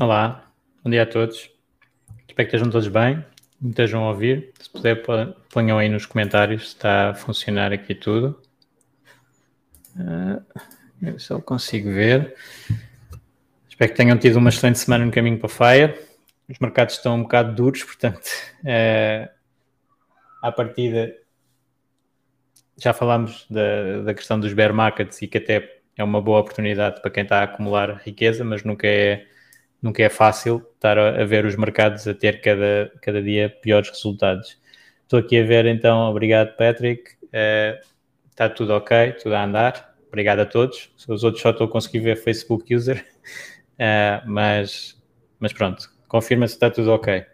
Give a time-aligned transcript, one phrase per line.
[0.00, 0.50] Olá,
[0.82, 1.50] bom dia a todos.
[2.26, 3.22] Espero que estejam todos bem,
[3.60, 4.50] me estejam a ouvir.
[4.58, 5.02] Se puder,
[5.52, 8.40] ponham aí nos comentários se está a funcionar aqui tudo.
[9.94, 10.42] Uh,
[11.02, 12.34] eu só consigo ver.
[13.68, 16.00] Espero que tenham tido uma excelente semana no caminho para a Fire.
[16.48, 18.26] Os mercados estão um bocado duros, portanto,
[18.64, 19.28] uh,
[20.40, 21.14] à partida
[22.78, 27.02] já falámos da, da questão dos bear markets e que até é uma boa oportunidade
[27.02, 29.30] para quem está a acumular riqueza, mas nunca é
[29.82, 34.56] nunca é fácil estar a, ver os mercados a ter cada, cada dia piores resultados.
[35.02, 37.84] Estou aqui a ver então, obrigado Patrick, uh,
[38.30, 40.90] está tudo ok, tudo a andar, obrigado a todos.
[41.08, 43.04] Os outros só estou a conseguir ver Facebook User,
[43.74, 44.96] uh, mas,
[45.40, 47.26] mas pronto, confirma se está tudo ok.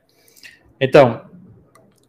[0.80, 1.28] Então,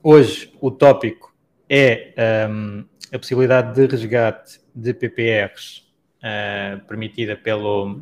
[0.02, 1.36] hoje o tópico
[1.70, 2.14] é
[2.50, 8.00] um, a possibilidade de resgate de PPRs uh, eh, permitida pelo,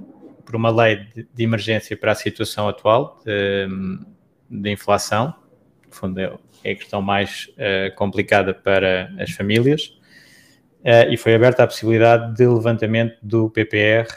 [0.47, 3.67] por uma lei de, de, emergência para a situação atual de,
[4.49, 5.35] de inflação,
[5.85, 9.99] no fundo é, é a questão mais uh, complicada para as famílias,
[10.79, 14.15] uh, e foi aberta a possibilidade de levantamento do PPR uh,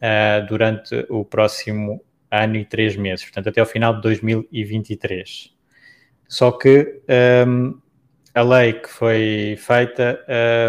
[0.00, 5.54] eh, durante o próximo ano e três meses, portanto até ao final de 2023.
[6.28, 7.00] Só que
[7.46, 7.78] um,
[8.34, 10.20] a lei que foi feita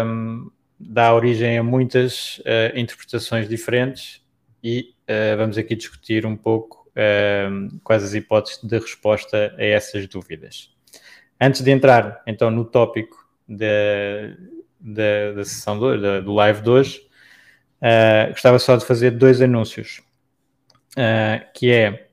[0.06, 0.48] um,
[0.78, 2.40] dá origem a muitas
[2.76, 4.24] interpretações diferentes
[4.66, 10.08] e uh, vamos aqui discutir um pouco uh, quais as hipóteses de resposta a essas
[10.08, 10.74] dúvidas.
[11.40, 13.16] Antes de entrar então no tópico
[13.48, 13.66] da,
[14.80, 17.00] da, da sessão do, do live de hoje,
[17.80, 20.02] uh, gostava só de fazer dois anúncios,
[21.54, 22.08] que é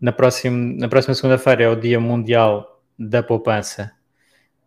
[0.00, 3.92] na próxima, na próxima segunda-feira é o Dia Mundial da Poupança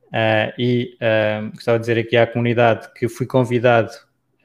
[0.10, 3.92] Uh, e uh, gostava de dizer aqui à comunidade que fui convidado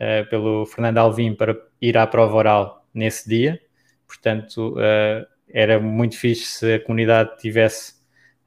[0.04, 3.60] uh, pelo Fernando Alvim para ir à prova oral nesse dia,
[4.06, 7.94] portanto uh, era muito fixe se a comunidade tivesse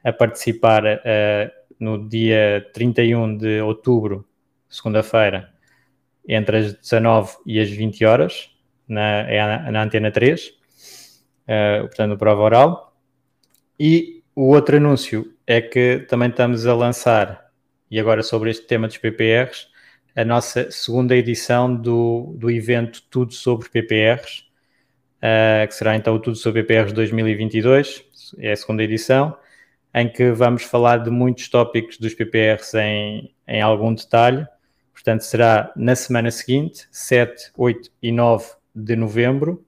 [0.04, 4.28] a participar uh, no dia 31 de outubro,
[4.70, 5.52] segunda-feira,
[6.28, 8.52] entre as 19 e as 20 horas,
[8.88, 10.54] na, é na Antena 3,
[11.82, 12.98] portanto, no prova oral.
[13.80, 17.50] E o outro anúncio é que também estamos a lançar,
[17.90, 19.68] e agora sobre este tema dos PPRs,
[20.18, 24.46] a nossa segunda edição do, do evento Tudo sobre PPRs,
[25.18, 29.38] uh, que será então o Tudo sobre PPRs 2022, é a segunda edição,
[29.94, 34.48] em que vamos falar de muitos tópicos dos PPRs em, em algum detalhe.
[34.92, 39.64] Portanto, será na semana seguinte, 7, 8 e 9 de novembro,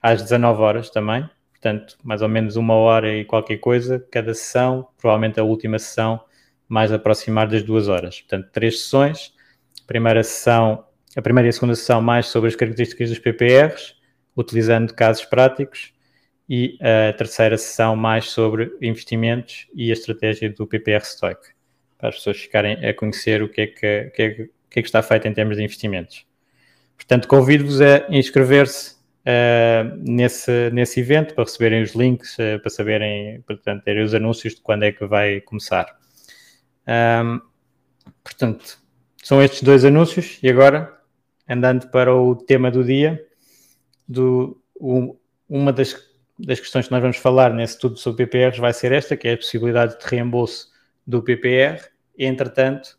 [0.00, 1.28] às 19 horas também.
[1.50, 6.18] Portanto, mais ou menos uma hora e qualquer coisa cada sessão, provavelmente a última sessão
[6.66, 8.22] mais aproximar das duas horas.
[8.22, 9.34] Portanto, três sessões
[9.92, 13.94] primeira sessão, a primeira e a segunda sessão mais sobre as características dos PPRs,
[14.34, 15.92] utilizando casos práticos,
[16.48, 21.40] e a terceira sessão mais sobre investimentos e a estratégia do PPR Stoic,
[21.98, 24.88] para as pessoas ficarem a conhecer o que é que, que, é que, é que
[24.88, 26.26] está feito em termos de investimentos.
[26.96, 33.42] Portanto, convido-vos a inscrever-se uh, nesse, nesse evento para receberem os links, uh, para saberem,
[33.42, 35.86] portanto, terem os anúncios de quando é que vai começar.
[36.88, 37.40] Um,
[38.24, 38.81] portanto,
[39.22, 40.92] são estes dois anúncios e agora,
[41.48, 43.24] andando para o tema do dia,
[44.06, 45.16] do, o,
[45.48, 45.96] uma das,
[46.36, 49.34] das questões que nós vamos falar nesse tudo sobre PPRs vai ser esta, que é
[49.34, 50.72] a possibilidade de reembolso
[51.06, 51.80] do PPR.
[52.18, 52.98] Entretanto,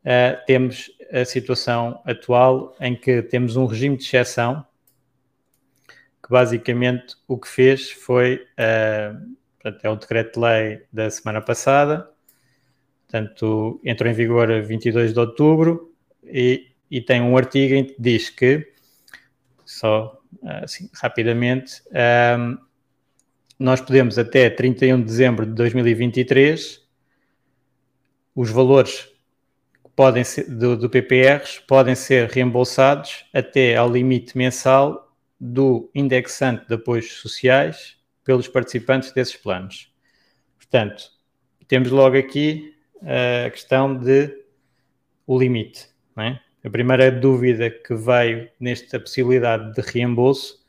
[0.00, 4.66] uh, temos a situação atual em que temos um regime de exceção
[6.24, 9.36] que basicamente o que fez foi, uh,
[9.82, 12.10] é o decreto-lei da semana passada,
[13.06, 15.92] Portanto, entrou em vigor a 22 de outubro
[16.24, 18.74] e, e tem um artigo em que diz que
[19.64, 21.82] só assim, rapidamente,
[22.38, 22.58] um,
[23.58, 26.82] nós podemos até 31 de dezembro de 2023,
[28.34, 29.08] os valores
[29.94, 36.74] podem ser, do, do PPRs podem ser reembolsados até ao limite mensal do indexante de
[36.74, 39.92] apoios sociais pelos participantes desses planos.
[40.56, 41.04] Portanto,
[41.68, 42.73] temos logo aqui
[43.04, 44.44] a questão de
[45.26, 45.88] o limite.
[46.16, 46.38] É?
[46.64, 50.64] A primeira dúvida que veio nesta possibilidade de reembolso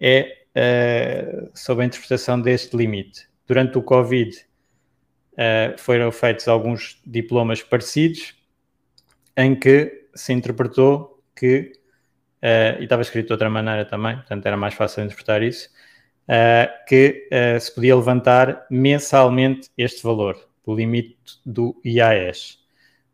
[0.00, 3.28] é uh, sobre a interpretação deste limite.
[3.46, 4.36] Durante o Covid
[5.32, 8.34] uh, foram feitos alguns diplomas parecidos
[9.36, 11.72] em que se interpretou que,
[12.42, 15.68] uh, e estava escrito de outra maneira também, portanto era mais fácil interpretar isso,
[16.88, 17.28] que
[17.60, 22.58] se podia levantar mensalmente este valor, o limite do IAS.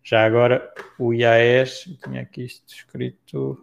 [0.03, 3.63] Já agora, o IAS, tinha aqui isto escrito.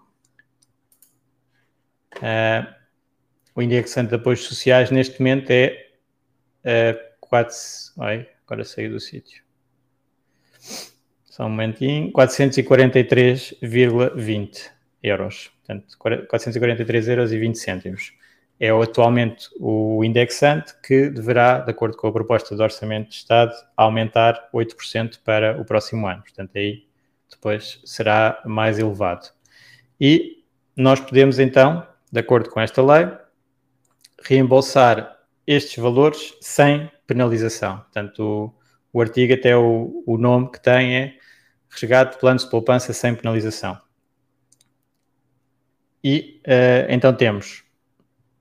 [2.18, 2.68] Uh,
[3.56, 5.88] o indexante de apoios sociais neste momento é
[6.64, 7.56] uh, 4.
[8.00, 9.44] Ai, agora saiu do sítio.
[11.26, 12.14] Só um momentinho.
[12.14, 14.70] 443,20
[15.04, 15.52] euros.
[15.66, 18.14] Portanto, 443 euros e 20 cêntimos
[18.60, 23.54] é atualmente o indexante que deverá, de acordo com a proposta do Orçamento de Estado,
[23.76, 26.24] aumentar 8% para o próximo ano.
[26.24, 26.84] Portanto, aí
[27.30, 29.30] depois será mais elevado.
[30.02, 30.44] E
[30.76, 33.08] nós podemos então, de acordo com esta lei,
[34.24, 37.78] reembolsar estes valores sem penalização.
[37.78, 38.54] Portanto,
[38.92, 41.18] o, o artigo, até o, o nome que tem é
[41.70, 43.80] Resgate de Planos de Poupança sem penalização.
[46.04, 47.67] E uh, então temos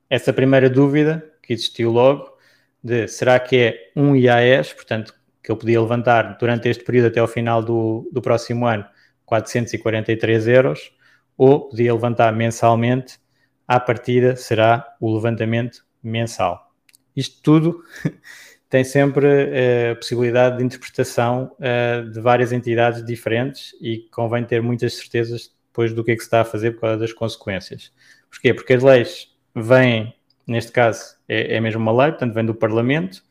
[0.09, 2.37] essa primeira dúvida que existiu logo
[2.83, 7.21] de será que é um IAS, portanto, que eu podia levantar durante este período até
[7.21, 8.85] ao final do, do próximo ano
[9.25, 10.93] 443 euros,
[11.37, 13.19] ou podia levantar mensalmente,
[13.67, 16.73] à partida será o levantamento mensal.
[17.15, 17.85] Isto tudo
[18.71, 24.95] tem sempre a possibilidade de interpretação uh, de várias entidades diferentes e convém ter muitas
[24.95, 27.93] certezas depois do que é que se está a fazer por causa das consequências.
[28.31, 28.55] Porquê?
[28.55, 30.15] Porque as leis vem,
[30.47, 33.23] neste caso, é, é mesmo uma lei, portanto, vem do Parlamento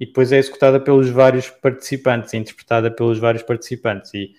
[0.00, 4.12] e depois é executada pelos vários participantes, é interpretada pelos vários participantes.
[4.14, 4.32] E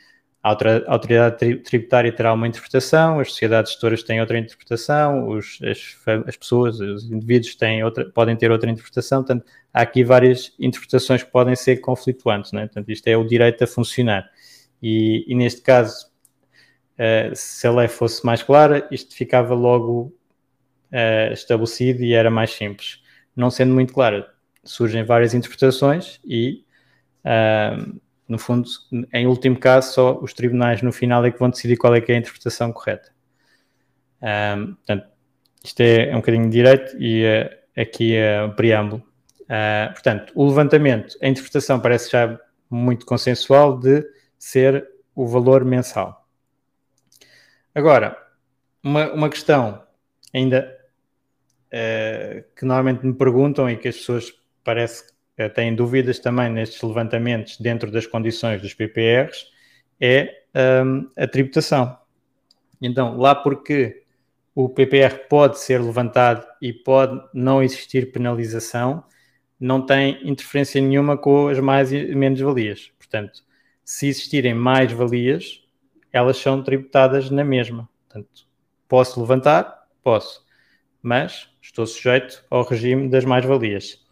[0.44, 0.50] a
[0.88, 5.96] autoridade tributária terá uma interpretação, as sociedades gestoras têm outra interpretação, os, as,
[6.28, 11.24] as, pessoas, os indivíduos têm outra, podem ter outra interpretação, portanto, há aqui várias interpretações
[11.24, 12.62] que podem ser conflituantes, né?
[12.66, 14.30] portanto, isto é o direito a funcionar.
[14.82, 16.08] E, e neste caso,
[17.00, 20.14] uh, se a lei fosse mais clara, isto ficava logo
[20.96, 23.04] uh, estabelecido e era mais simples.
[23.36, 24.26] Não sendo muito claro,
[24.64, 26.64] surgem várias interpretações e,
[27.26, 28.68] uh, no fundo,
[29.14, 32.12] em último caso, só os tribunais no final é que vão decidir qual é que
[32.12, 33.14] é a interpretação correta.
[34.22, 35.08] Um, portanto,
[35.64, 39.04] isto é, um bocadinho de direito e uh, aqui é o preâmbulo.
[39.42, 42.40] Uh, portanto, o levantamento, a interpretação parece já
[42.70, 44.04] muito consensual de
[44.40, 46.28] ser o valor mensal.
[47.74, 48.18] Agora,
[48.84, 49.84] uma, uma questão
[50.34, 50.85] ainda uh,
[52.56, 54.34] que normalmente me perguntam e que as pessoas
[54.64, 55.04] parece
[55.36, 59.48] que têm dúvidas também nestes levantamentos dentro das condições dos PPRs
[60.00, 60.44] é
[60.86, 61.98] um, a tributação.
[62.82, 64.04] Então, lá porque
[64.54, 69.04] o PPR pode ser levantado e pode não existir penalização,
[69.60, 72.92] não tem interferência nenhuma com as mais e menos valias.
[72.98, 73.44] Portanto,
[73.84, 75.64] se existirem mais valias,
[76.12, 77.90] elas são tributadas na mesma.
[78.08, 78.48] Portanto,
[78.88, 79.88] posso levantar?
[80.02, 80.45] Posso
[81.06, 84.04] mas estou sujeito ao regime das mais-valias.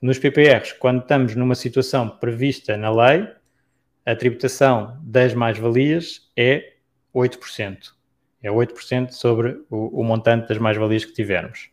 [0.00, 3.28] Nos PPRs, quando estamos numa situação prevista na lei,
[4.06, 6.76] a tributação das mais-valias é
[7.14, 7.92] 8%.
[8.42, 11.68] É 8% sobre o, o montante das mais-valias que tivermos.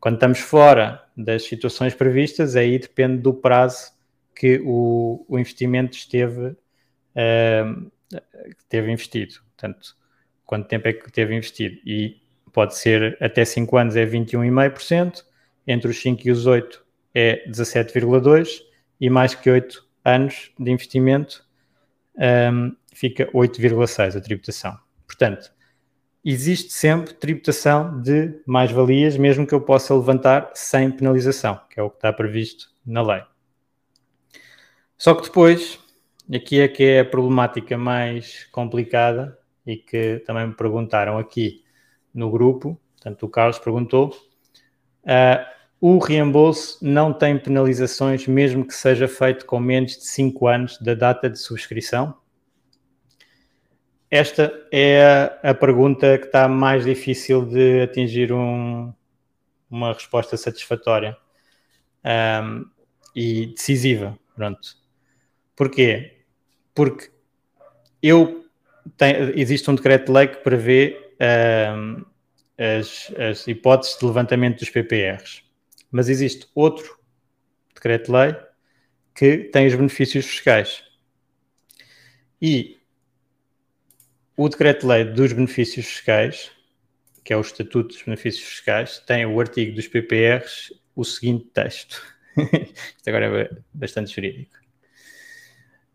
[0.00, 3.92] Quando estamos fora das situações previstas, aí depende do prazo
[4.34, 6.56] que o, o investimento esteve,
[7.14, 7.92] uh,
[8.72, 9.34] investido.
[9.56, 9.96] Portanto,
[10.44, 11.78] quanto tempo é que teve investido.
[11.86, 12.23] E
[12.54, 15.24] pode ser até 5 anos é 21,5%,
[15.66, 16.82] entre os 5 e os 8
[17.12, 18.60] é 17,2%
[19.00, 21.44] e mais que 8 anos de investimento
[22.16, 24.78] um, fica 8,6% a tributação.
[25.06, 25.52] Portanto,
[26.24, 31.90] existe sempre tributação de mais-valias, mesmo que eu possa levantar sem penalização, que é o
[31.90, 33.22] que está previsto na lei.
[34.96, 35.78] Só que depois,
[36.32, 41.63] aqui é que é a problemática mais complicada e que também me perguntaram aqui
[42.14, 44.16] no grupo, portanto o Carlos perguntou,
[45.04, 45.44] uh,
[45.80, 50.94] o reembolso não tem penalizações mesmo que seja feito com menos de 5 anos da
[50.94, 52.16] data de subscrição?
[54.14, 58.94] esta é a, pergunta que está mais difícil de atingir um,
[59.68, 61.16] uma resposta satisfatória
[62.44, 62.64] um,
[63.12, 64.16] e decisiva.
[64.36, 64.76] Pronto.
[65.56, 66.18] Porquê?
[66.72, 67.10] Porque
[68.00, 68.44] eu
[69.34, 72.04] existe um decreto de lei que prevê um,
[72.58, 75.42] as, as hipóteses de levantamento dos PPRs,
[75.90, 76.98] mas existe outro
[77.74, 78.36] decreto de lei
[79.14, 80.82] que tem os benefícios fiscais.
[82.40, 82.78] E
[84.36, 86.50] o decreto-lei dos benefícios fiscais,
[87.22, 92.02] que é o Estatuto dos Benefícios Fiscais, tem o artigo dos PPRs o seguinte texto.
[92.36, 94.56] Isto agora é bastante jurídico.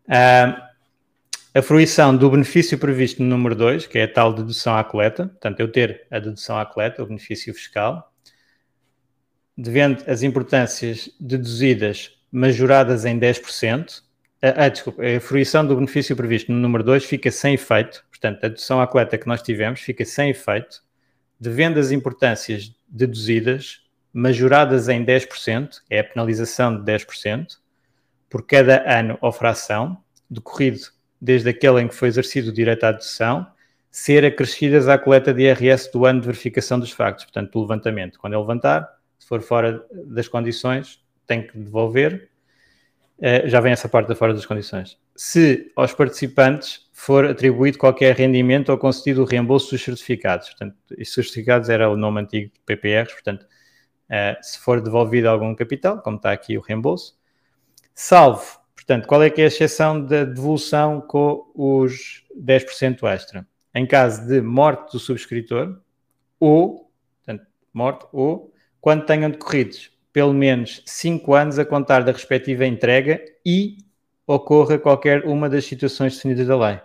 [0.06, 0.69] Uh,
[1.52, 5.26] a fruição do benefício previsto no número 2, que é a tal dedução à coleta,
[5.26, 8.12] portanto, eu ter a dedução à coleta, o benefício fiscal,
[9.58, 14.02] devendo as importâncias deduzidas majoradas em 10%,
[14.40, 18.48] ah, desculpa, a fruição do benefício previsto no número 2 fica sem efeito, portanto, a
[18.48, 20.82] dedução à coleta que nós tivemos fica sem efeito,
[21.38, 23.80] devendo as importâncias deduzidas
[24.12, 27.58] majoradas em 10%, é a penalização de 10%,
[28.30, 29.98] por cada ano ou fração,
[30.30, 33.46] decorrido desde aquele em que foi exercido o direito à dedução,
[33.90, 38.18] ser acrescidas à coleta de IRS do ano de verificação dos factos, portanto, do levantamento.
[38.18, 42.30] Quando é levantar, se for fora das condições, tem que devolver.
[43.18, 44.98] Uh, já vem essa parte da fora das condições.
[45.14, 50.50] Se aos participantes for atribuído qualquer rendimento ou concedido o reembolso dos certificados.
[50.50, 55.54] Portanto, esses certificados era o nome antigo de PPRs, portanto, uh, se for devolvido algum
[55.54, 57.18] capital, como está aqui o reembolso,
[57.94, 58.59] salvo,
[58.90, 63.46] portanto, qual é que é a exceção da devolução com os 10% extra?
[63.72, 65.80] Em caso de morte do subscritor
[66.40, 66.90] ou,
[67.24, 73.24] portanto, morte ou, quando tenham decorridos pelo menos 5 anos a contar da respectiva entrega
[73.46, 73.76] e
[74.26, 76.80] ocorra qualquer uma das situações definidas da lei.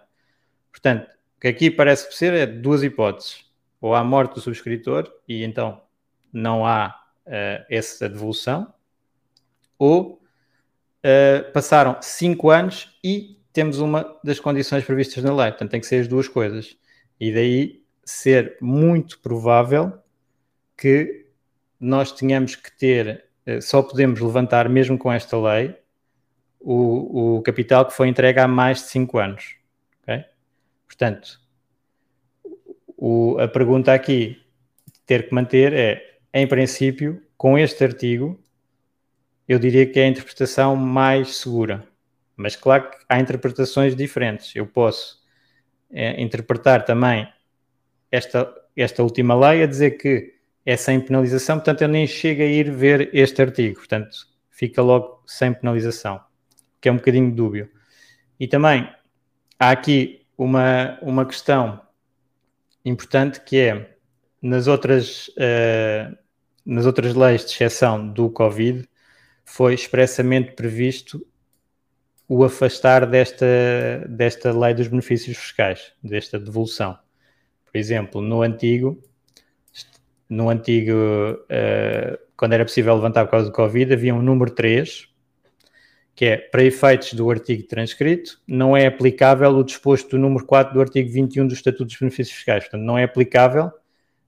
[0.72, 1.08] Portanto,
[1.38, 3.46] o que aqui parece ser é duas hipóteses.
[3.82, 5.82] Ou há morte do subscritor e então
[6.32, 6.96] não há
[7.26, 8.72] uh, essa devolução,
[9.80, 10.22] ou
[11.06, 15.52] uh, passaram 5 anos e temos uma das condições previstas na lei.
[15.52, 16.76] Portanto, tem que ser as duas coisas.
[17.20, 19.94] E daí ser muito provável
[20.76, 21.28] que
[21.80, 25.76] nós tenhamos que ter, uh, só podemos levantar, mesmo com esta lei,
[26.60, 29.56] o, o capital que foi entregue há mais de 5 anos.
[30.02, 30.26] Okay?
[30.88, 31.40] Portanto,
[32.98, 34.42] o, a pergunta aqui
[35.06, 38.40] ter que manter é, em princípio, com este artigo,
[39.48, 41.88] eu diria que é a interpretação mais segura.
[42.36, 44.56] Mas claro que há interpretações diferentes.
[44.56, 45.24] Eu posso
[45.92, 47.28] é, interpretar também
[48.12, 50.34] esta, esta última lei a dizer que
[50.66, 54.18] é sem penalização, portanto eu nem chego a ir ver este artigo, portanto
[54.50, 56.20] fica logo sem penalização,
[56.82, 57.70] que é um bocadinho dúbio.
[58.40, 58.90] E também
[59.60, 61.80] há aqui uma, uma questão
[62.84, 63.96] importante que é
[64.42, 66.18] nas outras, uh,
[66.66, 68.88] nas outras leis de exceção do Covid
[69.46, 71.26] foi expressamente previsto
[72.28, 73.46] o afastar desta,
[74.10, 76.98] desta lei dos benefícios fiscais, desta devolução.
[77.64, 79.00] Por exemplo, no antigo,
[80.28, 85.08] no antigo, uh, quando era possível levantar por causa do Covid, havia um número 3,
[86.16, 90.74] que é, para efeitos do artigo transcrito, não é aplicável o disposto do número 4
[90.74, 92.64] do artigo 21 do Estatuto dos Benefícios Fiscais.
[92.64, 93.72] Portanto, não é aplicável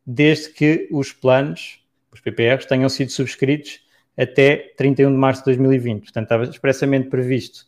[0.06, 1.82] desde que os planos,
[2.12, 3.87] os PPRs, tenham sido subscritos
[4.18, 6.04] até 31 de março de 2020.
[6.04, 7.66] Portanto, estava expressamente previsto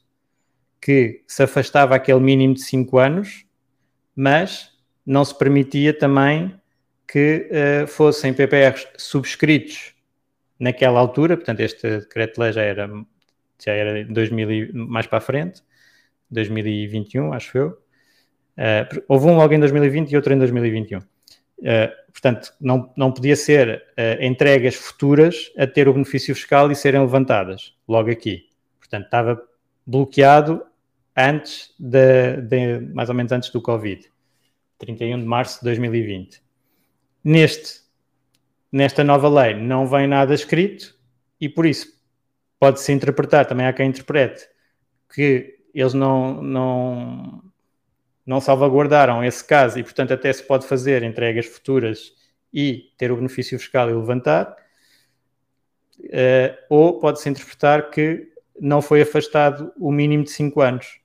[0.81, 3.45] que se afastava aquele mínimo de 5 anos,
[4.15, 4.71] mas
[5.05, 6.53] não se permitia também
[7.07, 9.93] que uh, fossem PPRs subscritos
[10.59, 12.89] naquela altura, portanto, este decreto-lei já era
[13.63, 15.61] já era 2000 mais para a frente,
[16.31, 17.67] 2021, acho eu.
[18.57, 20.99] Uh, houve um logo em 2020 e outro em 2021.
[20.99, 21.03] Uh,
[21.63, 26.75] eh, portanto, não, não podia ser uh, entregas futuras a ter o benefício fiscal e
[26.75, 28.49] serem levantadas logo aqui.
[28.77, 29.41] Portanto, estava
[29.85, 30.61] bloqueado
[31.15, 34.11] antes de, de, mais ou menos antes do Covid,
[34.77, 36.41] 31 de março de 2020.
[37.23, 37.81] Neste,
[38.71, 40.95] nesta nova lei não vem nada escrito
[41.39, 41.87] e por isso
[42.59, 44.45] pode-se interpretar, também há quem interprete,
[45.13, 47.41] que eles não, não,
[48.29, 52.13] não salvaguardaram esse caso e, portanto, até se pode fazer entregas futuras
[52.53, 54.55] e ter o benefício fiscal e levantar,
[55.97, 58.31] uh, ou pode-se interpretar que
[58.61, 61.01] não foi afastado o mínimo de 5 anos,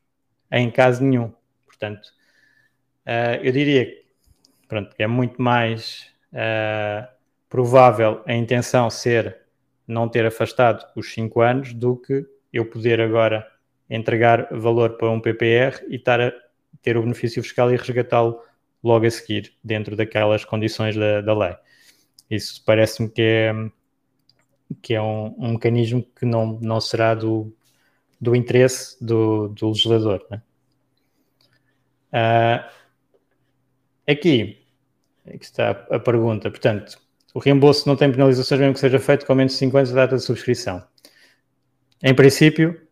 [0.52, 1.32] em caso nenhum.
[1.64, 2.08] Portanto,
[3.06, 4.04] uh, eu diria que
[4.68, 7.08] pronto, é muito mais uh,
[7.48, 9.38] provável a intenção ser
[9.88, 13.50] não ter afastado os 5 anos do que eu poder agora
[13.88, 16.43] entregar valor para um PPR e estar a
[16.84, 18.38] ter o benefício fiscal e resgatá-lo
[18.82, 21.56] logo a seguir, dentro daquelas condições da, da lei.
[22.30, 23.52] Isso parece-me que é,
[24.82, 27.50] que é um, um, mecanismo que não, não será do,
[28.20, 30.26] do interesse do, do legislador.
[30.30, 30.42] Né?
[32.12, 32.70] Uh,
[34.06, 34.62] aqui,
[35.26, 36.50] aqui está a pergunta.
[36.50, 36.98] Portanto,
[37.32, 40.02] o reembolso não tem penalizações mesmo que seja feito com menos de 5 anos da
[40.02, 40.86] data de subscrição.
[42.02, 42.83] Em princípio,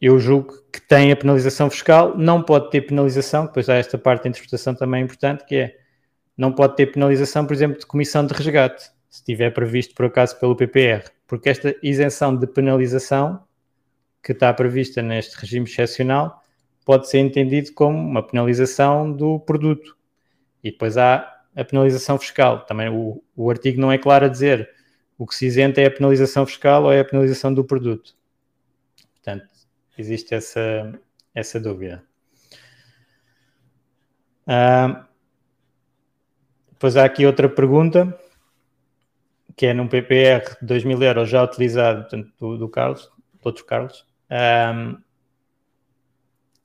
[0.00, 4.24] eu julgo que tem a penalização fiscal, não pode ter penalização, depois há esta parte
[4.24, 5.76] da interpretação também importante, que é,
[6.36, 10.38] não pode ter penalização, por exemplo, de comissão de resgate, se estiver previsto por acaso
[10.38, 13.42] pelo PPR, porque esta isenção de penalização
[14.22, 16.42] que está prevista neste regime excepcional
[16.84, 19.96] pode ser entendido como uma penalização do produto.
[20.62, 22.64] E depois há a penalização fiscal.
[22.64, 24.68] Também o, o artigo não é claro a dizer
[25.18, 28.14] o que se isenta é a penalização fiscal ou é a penalização do produto.
[29.90, 30.92] Portanto, existe essa,
[31.34, 32.02] essa dúvida.
[34.46, 35.06] Ah,
[36.72, 38.18] depois há aqui outra pergunta,
[39.56, 43.46] que é num PPR de 2 mil euros já utilizado, portanto, do, do Carlos, do
[43.46, 44.96] outro Carlos, um,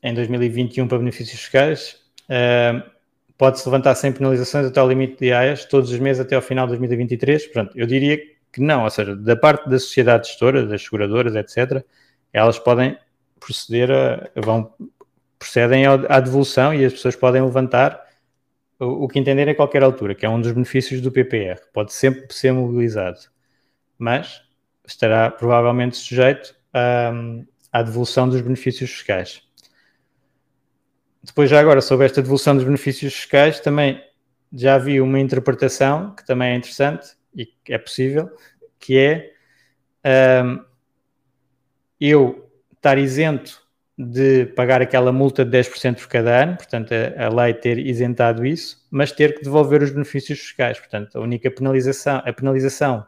[0.01, 2.01] em 2021 para benefícios fiscais.
[2.29, 2.95] Um,
[3.37, 6.65] Pode-se levantar sem penalizações até o limite de IAS todos os meses até ao final
[6.67, 7.47] de 2023?
[7.47, 8.17] Pronto, eu diria
[8.49, 11.83] que não, ou seja, da parte da sociedade gestora, das seguradoras, etc.,
[12.31, 12.97] elas podem
[13.45, 14.73] proceder a, vão,
[15.37, 18.03] procedem à devolução e as pessoas podem levantar
[18.79, 22.33] o, que entenderem a qualquer altura, que é um dos benefícios do PPR, pode sempre
[22.33, 23.19] ser mobilizado,
[23.97, 24.41] mas
[24.85, 27.11] estará provavelmente sujeito a,
[27.71, 29.41] à devolução dos benefícios fiscais.
[31.23, 34.03] Depois, já agora, sobre esta devolução dos benefícios fiscais, também
[34.53, 38.29] já vi uma interpretação que também é interessante e é possível,
[38.79, 40.63] que é um,
[41.99, 42.44] eu
[42.85, 43.65] estar isento
[43.97, 48.45] de pagar aquela multa de 10% por cada ano, portanto, a, a, lei ter isentado
[48.45, 50.77] isso, mas ter que devolver os benefícios fiscais.
[50.77, 53.05] Portanto, a única penalização, a penalização,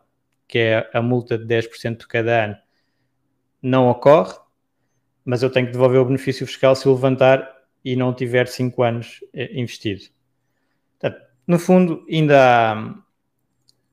[0.47, 2.57] que é a multa de 10% por cada ano,
[3.61, 4.33] não ocorre,
[5.23, 7.47] mas eu tenho que devolver o benefício fiscal se o levantar
[7.83, 10.05] e não tiver 5 anos eh, investido.
[10.97, 12.95] Portanto, no fundo, ainda há,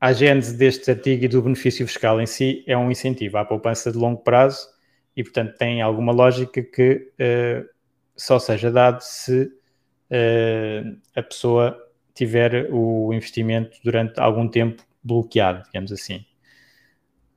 [0.01, 3.91] a gênese deste artigo e do benefício fiscal em si é um incentivo à poupança
[3.91, 4.74] de longo prazo
[5.17, 7.69] e, portanto, tem alguma lógica que uh,
[8.17, 11.79] só seja dado se uh, a pessoa
[12.15, 16.25] tiver o investimento durante algum tempo bloqueado, digamos assim.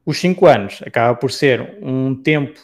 [0.05, 2.59] Os 5 anos acaba por ser um tempo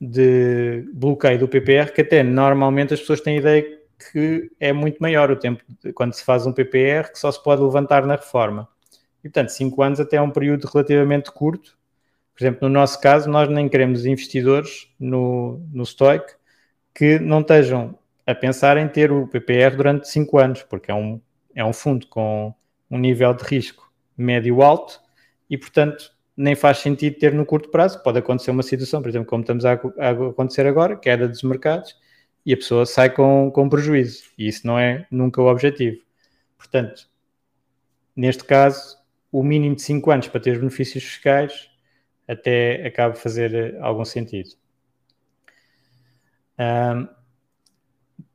[0.00, 3.78] de bloqueio do PPR que até normalmente as pessoas têm a ideia
[4.12, 7.42] que é muito maior o tempo de, quando se faz um PPR que só se
[7.42, 8.68] pode levantar na reforma.
[9.20, 11.77] E portanto, 5 anos até é um período relativamente curto.
[12.38, 16.34] Por exemplo, no nosso caso, nós nem queremos investidores no, no Stoic
[16.94, 21.20] que não estejam a pensar em ter o PPR durante 5 anos, porque é um,
[21.52, 22.54] é um fundo com
[22.88, 25.00] um nível de risco médio-alto
[25.50, 28.00] e, portanto, nem faz sentido ter no curto prazo.
[28.04, 31.96] Pode acontecer uma situação, por exemplo, como estamos a, a acontecer agora, queda dos mercados,
[32.46, 34.22] e a pessoa sai com, com prejuízo.
[34.38, 36.00] E isso não é nunca o objetivo.
[36.56, 37.08] Portanto,
[38.14, 38.96] neste caso,
[39.32, 41.68] o mínimo de 5 anos para ter os benefícios fiscais
[42.28, 44.50] até acaba de fazer eh, algum sentido.
[46.58, 47.18] Um,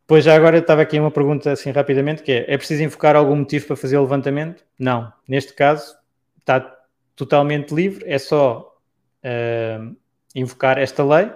[0.06, 3.38] Pois já agora estava aqui uma pergunta assim rapidamente, que é, é preciso invocar algum
[3.38, 4.64] motivo para fazer o levantamento?
[4.78, 5.12] Não.
[5.28, 5.98] Neste caso,
[6.38, 6.60] está
[7.16, 8.78] totalmente livre, é só
[9.24, 9.96] uh,
[10.36, 11.32] invocar esta lei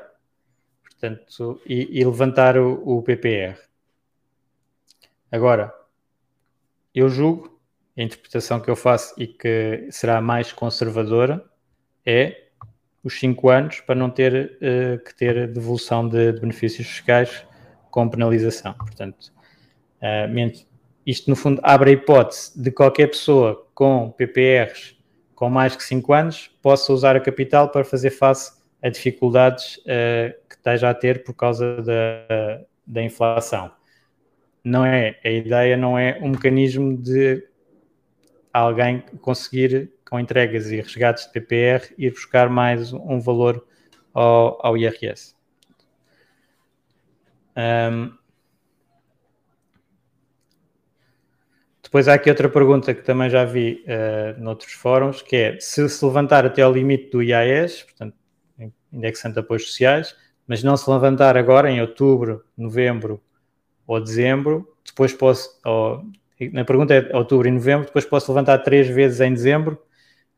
[0.83, 3.57] portanto, e, e levantar o, o, PPR.
[5.31, 5.73] Agora,
[6.93, 7.59] eu julgo,
[7.97, 11.43] a interpretação que eu faço e que será mais conservadora
[12.05, 12.46] é
[13.03, 17.45] os 5 anos para não ter uh, que ter devolução de, de, benefícios fiscais
[17.89, 18.73] com penalização.
[18.73, 19.31] Portanto,
[20.01, 20.65] uh,
[21.05, 24.97] isto no fundo abre a hipótese de qualquer pessoa com PPRs
[25.37, 30.33] com mais que 5 anos possa usar a capital para fazer face a dificuldades uh,
[30.49, 33.71] que esteja a ter por causa da, da inflação.
[34.63, 37.43] Não é, a ideia não é um mecanismo de
[38.51, 43.65] alguém conseguir, com entregas e resgates de PPR, ir buscar mais um valor
[44.13, 45.35] ao, ao IRS.
[47.55, 48.15] Um,
[51.87, 55.87] Depois há aqui outra pergunta que também já vi uh, noutros fóruns, que é se
[55.87, 58.13] se levantar até ao limite do IAS, portanto,
[58.91, 60.13] indexante apoios sociais,
[60.45, 63.21] mas não se levantar agora em outubro, novembro
[63.85, 66.03] ou dezembro, depois posso, ou,
[66.51, 69.81] na pergunta é outubro e novembro, depois posso levantar três vezes em dezembro.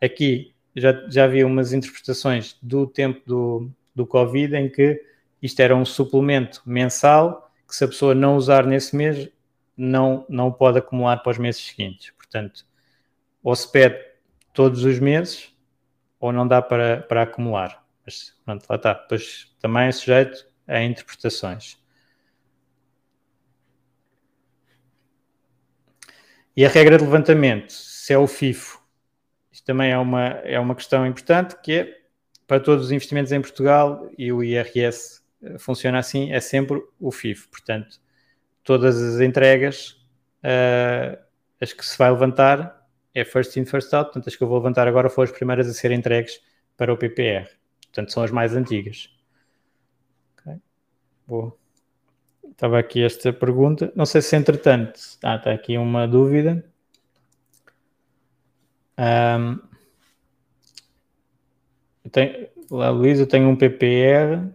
[0.02, 5.04] Aqui já, já vi umas interpretações do tempo do, do Covid em que
[5.42, 9.30] isto era um suplemento mensal que se a pessoa não usar nesse mês,
[9.78, 12.12] não, não pode acumular para os meses seguintes.
[12.18, 12.66] Portanto,
[13.44, 14.04] ou se pede
[14.54, 15.54] todos os meses,
[16.20, 17.86] ou não dá para, para acumular.
[18.06, 18.94] Mas pronto, lá está.
[18.94, 21.78] Depois também é sujeito a interpretações.
[26.56, 28.79] E a regra de levantamento, se é o FIFO,
[29.60, 31.98] isto também é uma, é uma questão importante, que é
[32.48, 37.12] para todos os investimentos em Portugal e o IRS eh, funciona assim, é sempre o
[37.12, 37.50] FIFO.
[37.50, 38.00] Portanto,
[38.64, 39.98] todas as entregas,
[40.44, 41.20] uh,
[41.60, 44.08] as que se vai levantar, é first in, first out.
[44.08, 46.40] Portanto, as que eu vou levantar agora foram as primeiras a serem entregues
[46.78, 47.50] para o PPR.
[47.88, 49.10] Portanto, são as mais antigas.
[50.40, 50.56] Okay.
[51.28, 51.54] Boa.
[52.50, 53.92] Estava aqui esta pergunta.
[53.94, 55.00] Não sei se entretanto.
[55.22, 56.64] Ah, está aqui uma dúvida.
[59.00, 59.60] Um,
[62.04, 64.52] eu tenho, lá, Luís, eu tenho um PPR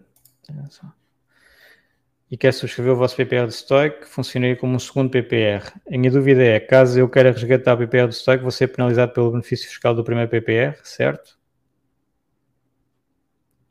[2.30, 5.72] e quer subscrever o vosso PPR de Stoic, funcionaria como um segundo PPR.
[5.90, 9.12] A minha dúvida é, caso eu queira resgatar o PPR de Stoic, vou ser penalizado
[9.12, 11.38] pelo benefício fiscal do primeiro PPR, certo?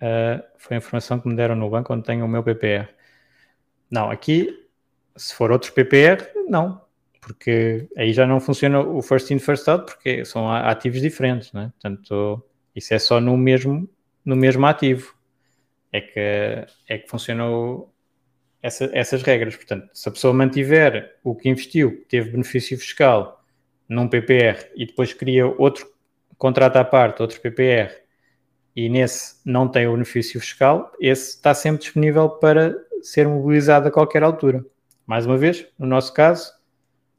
[0.02, 2.90] Uh, foi a informação que me deram no banco onde tenho o meu PPR.
[3.92, 4.68] Não, aqui,
[5.16, 6.83] se for outro PPR, não.
[7.26, 11.72] Porque aí já não funciona o first in, first out, porque são ativos diferentes, né?
[11.80, 12.44] Portanto,
[12.76, 13.90] isso é só no mesmo,
[14.26, 15.14] no mesmo ativo.
[15.92, 16.20] É que,
[16.90, 17.94] é que funcionou
[18.62, 19.56] essa, essas regras.
[19.56, 23.44] Portanto, se a pessoa mantiver o que investiu, teve benefício fiscal
[23.88, 25.86] num PPR e depois cria outro
[26.38, 27.94] contrato à parte, outro PPR,
[28.76, 33.92] e nesse não tem o benefício fiscal, esse está sempre disponível para ser mobilizado a
[33.92, 34.66] qualquer altura.
[35.06, 36.52] Mais uma vez, no nosso caso,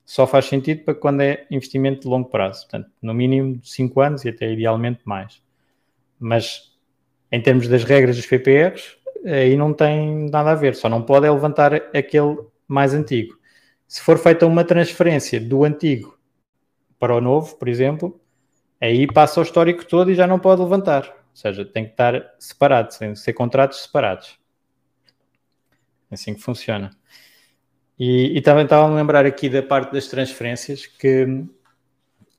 [0.05, 4.01] só faz sentido para quando é investimento de longo prazo, portanto, no mínimo de 5
[4.01, 5.43] anos e até idealmente mais.
[6.19, 6.75] Mas
[7.33, 11.27] em termos das regras dos PPRs, aí não tem nada a ver, só não pode
[11.27, 12.39] é levantar aquele
[12.69, 13.39] mais antigo.
[13.89, 16.19] Se for feita uma transferência do antigo
[16.99, 18.21] para o novo, por exemplo,
[18.81, 21.05] aí passa o histórico todo e já não pode levantar.
[21.09, 24.39] Ou seja, tem que estar separado, tem que ser contratos separados.
[26.11, 26.91] É assim que funciona.
[27.99, 31.45] E, e também estava a me lembrar aqui da parte das transferências que,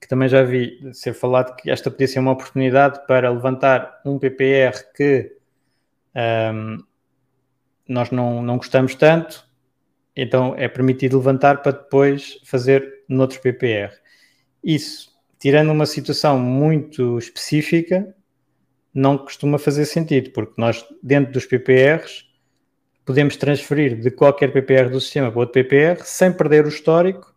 [0.01, 4.19] que também já vi ser falado que esta podia ser uma oportunidade para levantar um
[4.19, 5.31] PPR que
[6.53, 6.77] um,
[7.87, 9.47] nós não, não gostamos tanto,
[10.15, 13.93] então é permitido levantar para depois fazer noutro PPR.
[14.63, 18.15] Isso, tirando uma situação muito específica,
[18.93, 22.25] não costuma fazer sentido, porque nós, dentro dos PPRs,
[23.05, 27.33] podemos transferir de qualquer PPR do sistema para outro PPR sem perder o histórico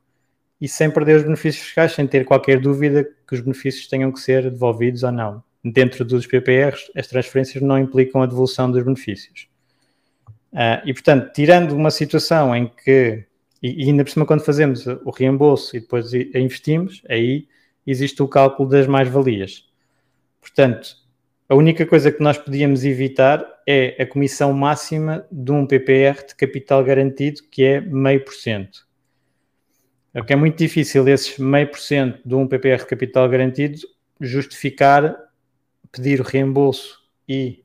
[0.60, 4.18] e sem perder os benefícios fiscais, sem ter qualquer dúvida que os benefícios tenham que
[4.18, 9.48] ser devolvidos ou não dentro dos PPRs, as transferências não implicam a devolução dos benefícios.
[10.52, 13.24] Uh, e, portanto, tirando uma situação em que,
[13.62, 17.46] e, e ainda por cima, quando fazemos o reembolso e depois investimos, aí
[17.86, 19.66] existe o cálculo das mais-valias.
[20.40, 20.96] Portanto,
[21.48, 26.34] a única coisa que nós podíamos evitar é a comissão máxima de um PPR de
[26.34, 28.86] capital garantido, que é meio por cento.
[30.12, 33.78] É que é muito difícil esses meio por cento de um PPR de capital garantido
[34.20, 35.16] justificar
[35.92, 37.64] pedir reembolso e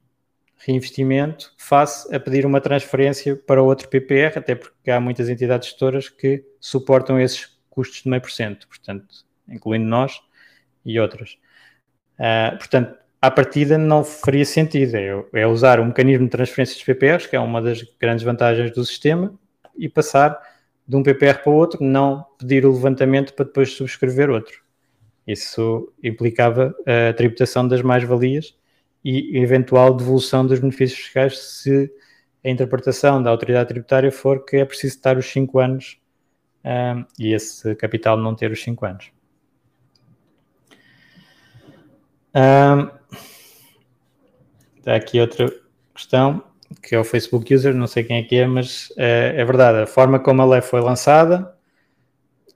[0.57, 6.07] reinvestimento face a pedir uma transferência para outro PPR, até porque há muitas entidades gestoras
[6.07, 10.21] que suportam esses custos de meio por cento, portanto, incluindo nós
[10.85, 11.37] e outras.
[12.17, 16.83] Uh, portanto, à partida não faria sentido, é, é, usar o mecanismo de transferência dos
[16.83, 19.33] PPRs, que é uma das grandes vantagens do sistema,
[19.77, 20.37] e passar
[20.85, 24.61] de um PPR para o outro, não pedir o levantamento para depois subscrever outro.
[25.25, 28.57] Isso implicava a tributação das mais-valias
[29.05, 31.89] e eventual devolução dos benefícios fiscais se
[32.43, 35.97] a interpretação da autoridade tributária for que é preciso estar os 5 anos
[36.65, 39.13] um, e esse capital não ter os 5 anos.
[42.35, 43.02] Um,
[44.83, 45.51] está aqui outra
[45.95, 46.43] questão,
[46.81, 49.79] que é o Facebook User, não sei quem é que é, mas é, é verdade,
[49.79, 51.55] a forma como a lei foi lançada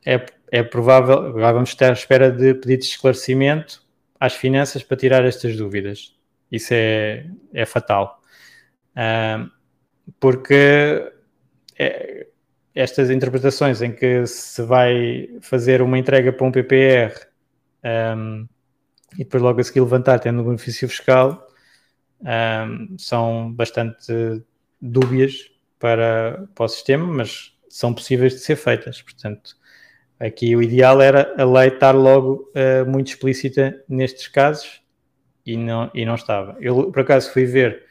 [0.06, 3.84] é é provável, agora vamos estar à espera de pedidos de esclarecimento
[4.20, 6.16] às finanças para tirar estas dúvidas.
[6.52, 8.22] Isso é, é fatal.
[8.96, 9.50] Uh,
[10.20, 11.12] porque
[11.78, 12.28] é,
[12.74, 17.14] estas interpretações em que se vai fazer uma entrega para um PPR
[18.16, 18.48] um,
[19.14, 21.47] e depois logo a seguir levantar tendo um benefício fiscal
[22.22, 24.44] um, são bastante
[24.82, 29.02] dúbias para, para o sistema, mas são possíveis de ser feitas.
[29.02, 29.56] Portanto,
[30.20, 34.82] Aqui o ideal era a lei estar logo uh, muito explícita nestes casos
[35.46, 36.58] e não, e não estava.
[36.60, 37.84] Eu, por acaso, fui ver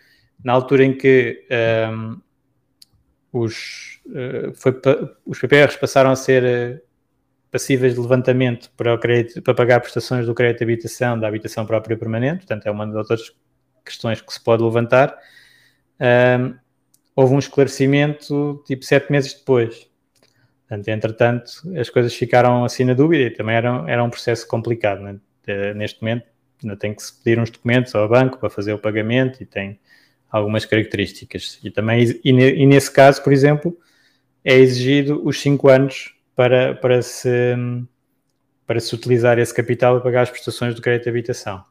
[0.42, 1.46] na altura em que
[1.88, 2.20] um,
[3.32, 4.72] os, uh, foi,
[5.24, 6.82] os PPRs passaram a ser
[7.48, 11.64] passíveis de levantamento para, o crédito, para pagar prestações do crédito de habitação da habitação
[11.64, 13.32] própria permanente, portanto é uma das outras
[13.86, 15.16] questões que se pode levantar.
[16.00, 16.54] Um,
[17.14, 19.88] houve um esclarecimento tipo sete meses depois.
[20.68, 25.00] Portanto, entretanto, as coisas ficaram assim na dúvida e também era, era um processo complicado.
[25.00, 25.18] Né?
[25.74, 26.26] Neste momento,
[26.62, 29.78] ainda tem que se pedir uns documentos ao banco para fazer o pagamento e tem
[30.30, 31.58] algumas características.
[31.62, 33.78] E também, e, e nesse caso, por exemplo,
[34.44, 37.56] é exigido os cinco anos para, para, se,
[38.66, 41.64] para se utilizar esse capital para pagar as prestações do crédito de habitação.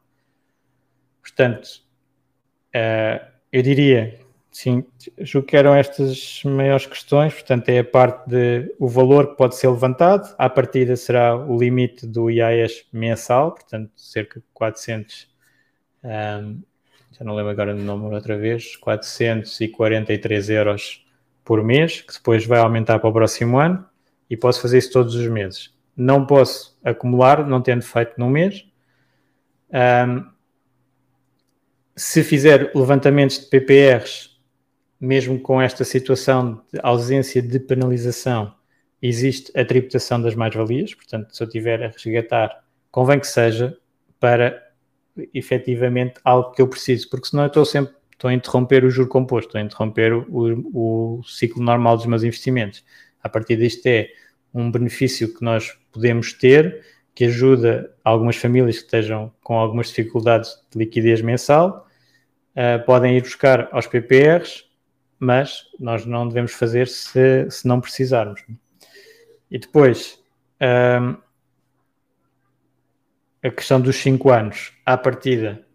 [1.21, 1.84] Portanto,
[2.75, 4.19] uh, eu diria,
[4.51, 4.83] sim,
[5.19, 9.55] julgo que eram estas maiores questões, portanto é a parte de o valor que pode
[9.55, 15.27] ser levantado, à partida será o limite do IAS mensal, portanto cerca de 400,
[16.03, 16.57] um, ehm,
[17.17, 21.05] já não lembro agora do número outra vez, 443 euros
[21.45, 23.85] por mês, que depois vai aumentar para o próximo ano,
[24.29, 25.73] e posso fazer isso todos os meses.
[25.95, 28.65] Não posso acumular, não tendo feito num mês.
[29.71, 30.34] Um,
[31.95, 34.35] se fizer levantamentos de PPRs,
[34.99, 38.53] mesmo com esta situação de ausência de penalização,
[39.01, 40.93] existe a tributação das mais-valias.
[40.93, 43.77] Portanto, se eu tiver a resgatar, convém que seja
[44.19, 44.61] para
[45.33, 49.09] efetivamente algo que eu preciso, porque senão eu estou sempre estou a interromper o juro
[49.09, 52.83] composto, estou a interromper o, o, ciclo normal dos meus investimentos.
[53.21, 54.09] A partir disto é
[54.53, 56.83] um benefício que nós podemos ter
[57.15, 61.87] que ajuda algumas famílias que estejam com algumas dificuldades de liquidez mensal,
[62.51, 64.65] uh, podem ir buscar aos PPRs,
[65.17, 68.43] mas nós não devemos fazer se, se não precisarmos.
[69.49, 70.21] E depois,
[70.61, 71.15] um,
[73.41, 75.65] a questão dos 5 anos, à partida,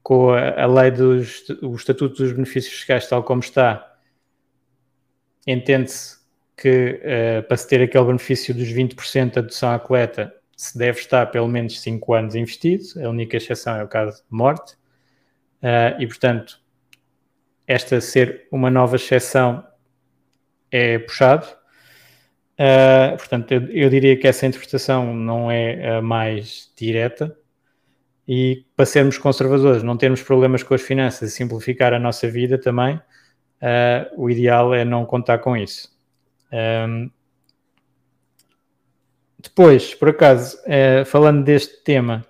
[0.00, 3.96] com a, a lei dos o Estatuto dos Benefícios Fiscais, tal como está,
[5.44, 6.18] entende-se
[6.56, 11.00] que uh, para se ter aquele benefício dos 20% de adoção à coleta se deve
[11.00, 14.74] estar pelo menos 5 anos investido, a única exceção é o caso de morte,
[15.62, 16.60] uh, e portanto,
[17.66, 19.64] esta ser uma nova exceção
[20.70, 21.46] é puxado.
[22.52, 27.36] Uh, portanto, eu, eu, diria que essa interpretação não é a mais direta.
[28.26, 32.56] E para sermos conservadores, não termos problemas com as finanças e simplificar a nossa vida
[32.56, 33.02] também, uh,
[34.16, 35.90] o ideal é não contar com isso.
[36.52, 37.10] Um,
[39.42, 42.24] depois, por acaso, uh, falando deste tema,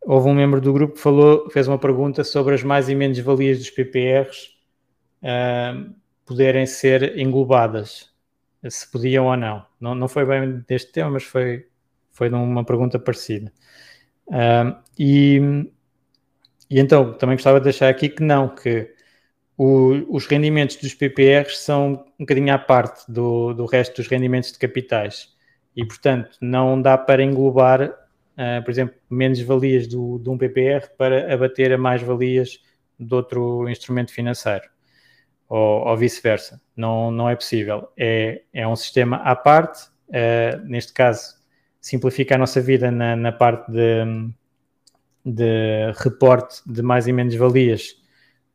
[0.00, 3.18] houve um membro do grupo que falou, fez uma pergunta sobre as mais e menos
[3.18, 4.50] valias dos PPRs
[5.22, 5.92] uh,
[6.24, 8.10] poderem ser englobadas,
[8.68, 9.66] se podiam ou não.
[9.80, 9.94] não.
[9.94, 11.66] Não foi bem deste tema, mas foi,
[12.12, 13.52] foi uma pergunta parecida.
[14.28, 15.40] Uh, e,
[16.70, 18.94] e então, também gostava de deixar aqui que não, que
[19.58, 24.52] o, os rendimentos dos PPRs são um bocadinho à parte do, do resto dos rendimentos
[24.52, 25.28] de capitais
[25.76, 31.72] e, portanto, não dá para englobar, uh, por exemplo, menos-valias de um PPR para abater
[31.72, 32.58] a mais-valias
[32.98, 34.68] de outro instrumento financeiro
[35.48, 36.60] ou, ou vice-versa.
[36.76, 37.88] Não, não é possível.
[37.96, 41.40] É, é um sistema à parte, uh, neste caso,
[41.80, 44.30] simplifica a nossa vida na, na parte de,
[45.24, 47.96] de reporte de mais e menos valias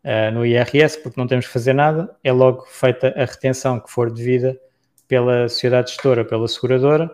[0.04, 3.92] uh, no IRS, porque não temos que fazer nada, é logo feita a retenção que
[3.92, 4.58] for devida
[5.08, 7.06] pela sociedade gestora, pela seguradora,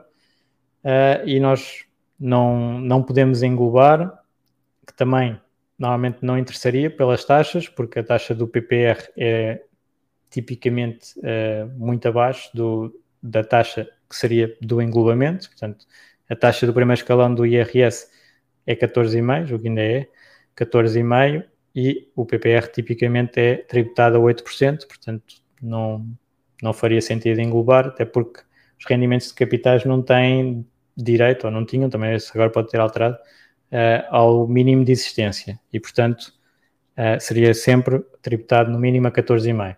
[0.84, 1.86] uh, e nós
[2.20, 4.20] não, não podemos englobar,
[4.86, 5.40] que também
[5.78, 9.62] normalmente não interessaria pelas taxas, porque a taxa do PPR é
[10.30, 15.86] tipicamente uh, muito abaixo do, da taxa que seria do englobamento, portanto,
[16.30, 18.08] a taxa do primeiro escalão do IRS
[18.66, 20.08] é 14,5, o que ainda é
[20.56, 26.06] 14,5, e o PPR tipicamente é tributado a 8%, portanto não,
[26.62, 28.42] não faria sentido englobar, até porque
[28.80, 33.16] os rendimentos de capitais não têm direito, ou não tinham, também agora pode ter alterado,
[33.16, 36.34] uh, ao mínimo de existência e, portanto,
[36.98, 39.76] uh, seria sempre tributado no mínimo a 14,5%.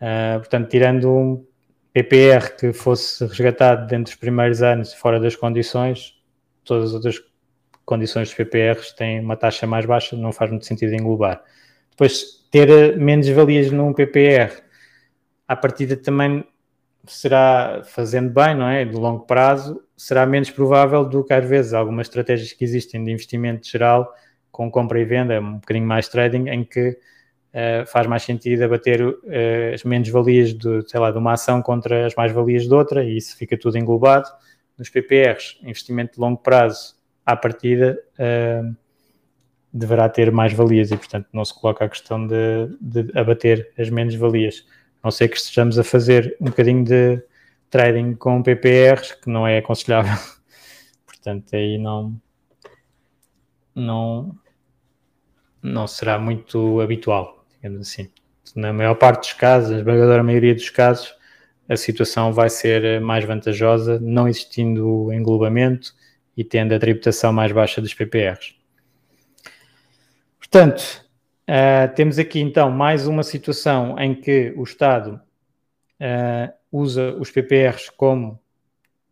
[0.00, 1.46] Uh, portanto, tirando um
[1.92, 6.14] PPR que fosse resgatado dentro dos primeiros anos fora das condições,
[6.64, 7.20] todas as outras
[7.84, 11.42] condições dos PPRs têm uma taxa mais baixa, não faz muito sentido englobar.
[11.90, 14.62] Depois, ter menos valias num PPR,
[15.50, 16.44] à partida também
[17.04, 18.84] será, fazendo bem, não é?
[18.84, 23.10] De longo prazo, será menos provável do que às vezes algumas estratégias que existem de
[23.10, 24.14] investimento geral
[24.52, 29.04] com compra e venda, um bocadinho mais trading, em que uh, faz mais sentido abater
[29.04, 29.18] uh,
[29.74, 33.36] as menos-valias de, sei lá, de uma ação contra as mais-valias de outra e isso
[33.36, 34.28] fica tudo englobado.
[34.78, 36.94] Nos PPRs, investimento de longo prazo,
[37.26, 38.72] à partida uh,
[39.72, 43.90] deverá ter mais valias e, portanto, não se coloca a questão de, de abater as
[43.90, 44.64] menos valias.
[45.02, 47.22] A não ser que estejamos a fazer um bocadinho de
[47.70, 50.12] trading com PPRs, que não é aconselhável.
[51.06, 52.20] Portanto, aí não,
[53.74, 54.36] não,
[55.62, 58.10] não será muito habitual, digamos assim.
[58.54, 61.14] Na maior parte dos casos, na esmagadora maioria dos casos,
[61.68, 65.94] a situação vai ser mais vantajosa, não existindo englobamento
[66.36, 68.56] e tendo a tributação mais baixa dos PPRs.
[70.38, 71.04] Portanto,
[71.50, 75.20] uh, temos aqui então mais uma situação em que o Estado
[76.00, 78.40] uh, usa os PPRs como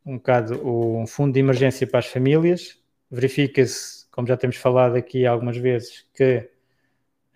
[0.07, 2.79] um bocado um fundo de emergência para as famílias.
[3.11, 6.49] Verifica-se, como já temos falado aqui algumas vezes, que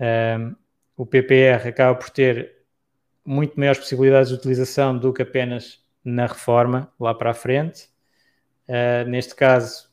[0.01, 0.57] um,
[0.97, 2.62] o PPR acaba por ter
[3.25, 7.88] muito maiores possibilidades de utilização do que apenas na reforma lá para a frente.
[8.67, 9.92] Uh, neste caso,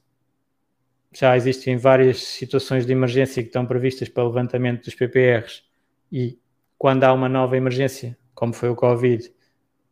[1.11, 5.63] já existem várias situações de emergência que estão previstas para levantamento dos PPRs
[6.11, 6.39] e
[6.77, 9.31] quando há uma nova emergência, como foi o Covid,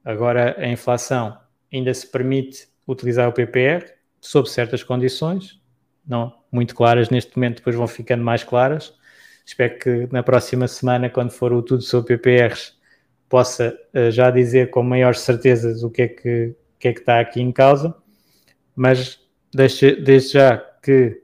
[0.06, 1.38] agora a inflação,
[1.71, 3.86] ainda se permite utilizar o PPR
[4.21, 5.62] sob certas condições,
[6.08, 8.93] não muito claras neste momento, depois vão ficando mais claras.
[9.45, 12.73] Espero que na próxima semana, quando for o tudo sobre PPRs,
[13.27, 17.19] possa uh, já dizer com maiores certezas o que é que, que, é que está
[17.19, 17.93] aqui em causa,
[18.75, 19.19] mas
[19.53, 21.21] desde, desde já que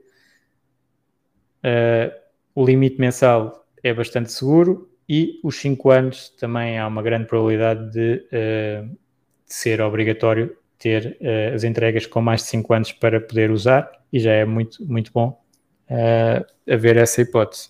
[1.64, 2.12] uh,
[2.54, 7.90] o limite mensal é bastante seguro e os 5 anos também há uma grande probabilidade
[7.90, 13.20] de, uh, de ser obrigatório ter uh, as entregas com mais de 5 anos para
[13.20, 15.42] poder usar e já é muito, muito bom
[16.66, 17.68] haver essa hipótese.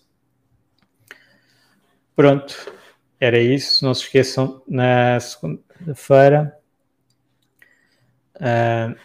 [2.15, 2.73] Pronto,
[3.19, 3.85] era isso.
[3.85, 6.57] Não se esqueçam, na segunda-feira
[8.37, 8.97] uh,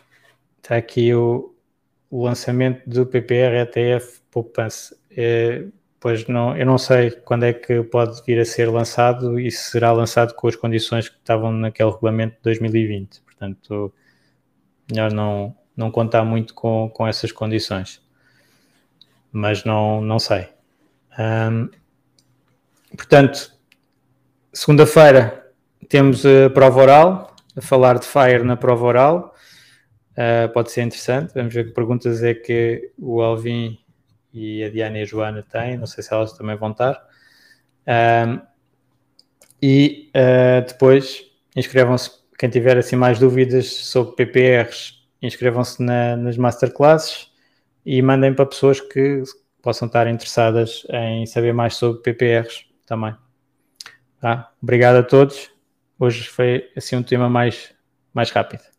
[0.58, 1.49] está aqui o,
[2.10, 4.96] o, lançamento do PPR ETF Poupança.
[5.12, 9.52] Uh, pois não, eu não sei quando é que pode vir a ser lançado e
[9.52, 13.22] se será lançado com as condições que estavam naquele regulamento de 2020.
[13.22, 13.94] Portanto,
[14.90, 18.02] melhor não, não contar muito com, com essas condições.
[19.32, 20.48] Mas não, não sei.
[22.96, 23.52] Portanto,
[24.54, 25.52] segunda-feira
[25.88, 29.36] temos a prova oral, a falar de Fire na prova oral.
[30.20, 31.34] Uh, pode ser interessante.
[31.34, 33.80] Vamos ver que perguntas é que o Alvin
[34.34, 35.78] e a Diana e a Joana têm.
[35.78, 37.02] Não sei se elas também vão estar.
[37.88, 38.42] Um,
[39.62, 41.24] e uh, depois
[41.56, 42.20] inscrevam-se.
[42.38, 47.32] Quem tiver assim mais dúvidas sobre PPRs, inscrevam-se na, nas masterclasses
[47.86, 49.24] e mandem para pessoas que
[49.62, 53.16] possam estar interessadas em saber mais sobre PPRs também.
[54.20, 54.52] Tá?
[54.62, 55.50] Obrigado a todos.
[55.98, 57.74] Hoje foi assim um tema mais,
[58.14, 58.79] mais rápido.